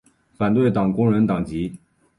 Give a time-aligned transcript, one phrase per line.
[0.35, 1.77] 反对党工人党籍。